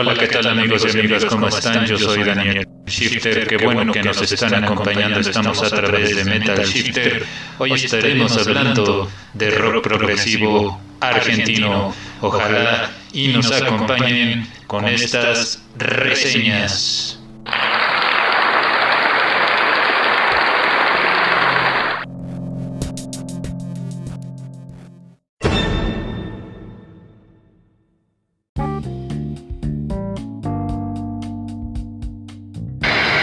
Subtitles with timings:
[0.00, 1.24] Hola, ¿qué tal amigos y amigas?
[1.24, 1.84] ¿Cómo están?
[1.84, 3.48] Yo soy Daniel Shifter.
[3.48, 5.18] Qué bueno que nos están acompañando.
[5.18, 7.26] Estamos a través de Metal Shifter.
[7.58, 11.92] Hoy estaremos hablando de rock progresivo argentino.
[12.20, 17.17] Ojalá y nos acompañen con estas reseñas.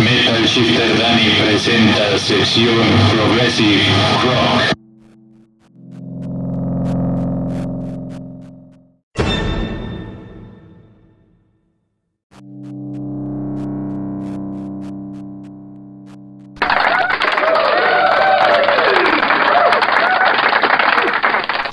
[0.00, 2.74] Metal Shifter Danny presenta sección
[3.12, 3.82] Progressive
[4.24, 4.74] Rock.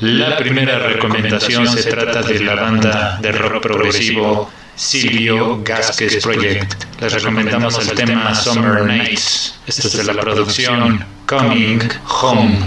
[0.01, 6.90] La primera recomendación se trata de la banda de rock progresivo Silvio Gasquez Project.
[7.01, 9.59] Les recomendamos el tema Summer Nights.
[9.65, 11.79] Esto es de la producción Coming
[12.21, 12.59] Home.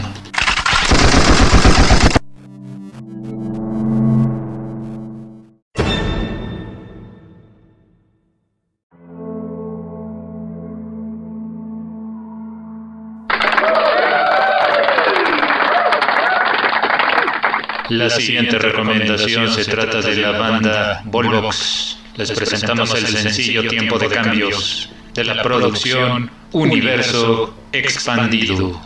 [17.89, 22.03] La siguiente recomendación se trata de la banda Volvox.
[22.17, 28.80] Les presentamos el sencillo Tiempo de Cambios de la producción Universo Expandido.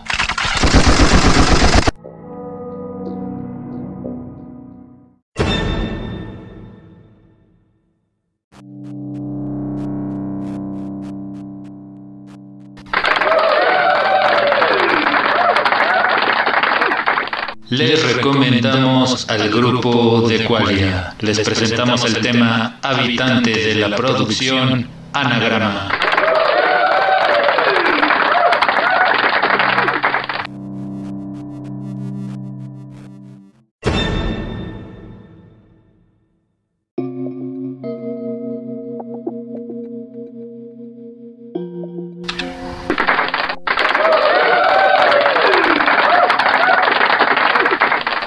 [17.70, 21.14] Les recomendamos al grupo de Qualia.
[21.20, 26.07] Les presentamos el tema Habitante de la producción Anagrama.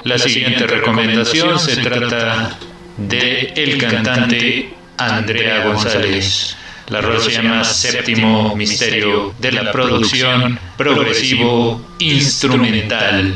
[0.03, 2.57] La siguiente recomendación se trata
[2.97, 6.57] de el cantante Andrea González.
[6.87, 13.33] La rola se llama Séptimo Misterio de la producción progresivo instrumental.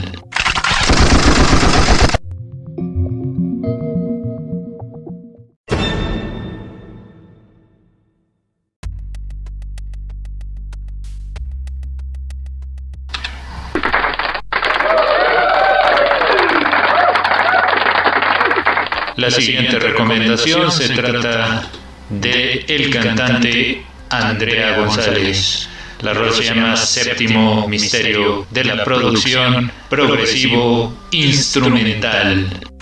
[19.17, 21.69] La siguiente recomendación se trata
[22.09, 25.69] de el cantante Andrea González.
[26.01, 32.74] La rola se llama Séptimo Misterio de la producción progresivo instrumental.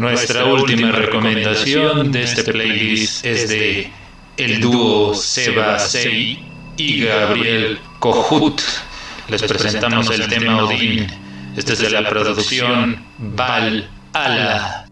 [0.00, 3.90] Nuestra última recomendación de este playlist es de
[4.38, 6.42] el dúo Seba Sei
[6.78, 8.62] y Gabriel Kohut.
[9.28, 11.06] Les presentamos el tema Odín.
[11.54, 14.89] Este es de la producción Val Ala.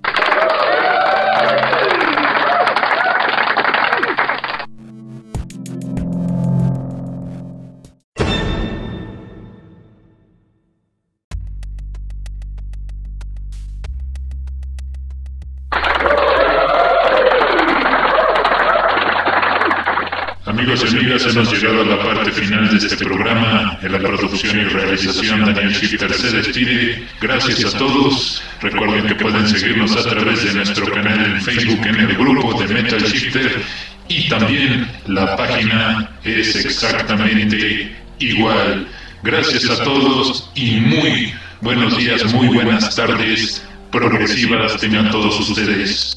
[20.59, 23.79] Amigos y amigas, hemos llegado a la parte final de este programa.
[23.81, 27.07] En la producción y realización, Daniel Shifter se despide.
[27.21, 28.43] Gracias a todos.
[28.61, 32.75] Recuerden que pueden seguirnos a través de nuestro canal en Facebook en el grupo de
[32.75, 33.63] Metal Shifter.
[34.09, 38.89] Y también la página es exactamente igual.
[39.23, 46.17] Gracias a todos y muy buenos días, muy buenas tardes progresivas tengan todos ustedes.